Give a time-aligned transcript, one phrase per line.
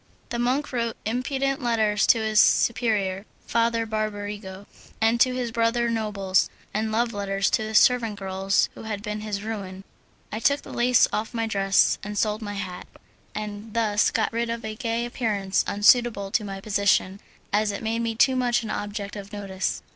[0.29, 4.65] The monk wrote impudent letters to his superior, Father Barbarigo,
[4.99, 9.19] and to his brother nobles, and love letters to the servant girls who had been
[9.21, 9.83] his ruin.
[10.31, 12.87] I took the lace off my dress, and sold my hat,
[13.35, 17.19] and thus got rid of a gay appearance unsuitable to my position,
[17.53, 19.83] as it made me too much an object of notice.